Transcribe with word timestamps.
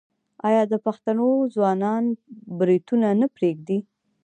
آیا 0.47 0.63
د 0.71 0.73
پښتنو 0.85 1.29
ځوانان 1.55 2.03
بروتونه 2.57 3.07
نه 3.21 3.27
پریږدي؟ 3.35 3.79